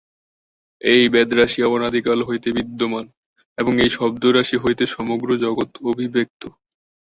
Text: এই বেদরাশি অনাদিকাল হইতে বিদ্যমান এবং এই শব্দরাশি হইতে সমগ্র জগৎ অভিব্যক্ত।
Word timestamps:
এই 0.81 1.03
বেদরাশি 1.09 1.59
অনাদিকাল 1.67 2.19
হইতে 2.23 2.49
বিদ্যমান 2.57 3.05
এবং 3.57 3.73
এই 3.83 3.89
শব্দরাশি 3.89 4.57
হইতে 4.57 4.83
সমগ্র 4.87 5.29
জগৎ 5.43 5.69
অভিব্যক্ত। 5.83 6.41